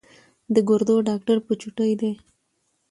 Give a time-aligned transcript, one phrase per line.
[0.53, 2.11] د ګردو ډاکټر په چوټۍ دی